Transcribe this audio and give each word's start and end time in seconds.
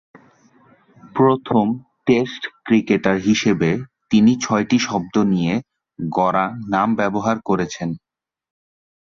প্রথম 1.15 1.65
test 2.05 2.43
cricketer 2.65 3.17
হিসেবে 3.19 3.69
তিনি 4.09 4.31
ছয়টি 4.41 4.77
শব্দ 4.79 5.15
নিয়ে 5.31 5.53
গড়া 5.99 6.45
নাম 6.69 6.89
ব্যবহার 6.95 7.37
করেছেন। 7.45 7.89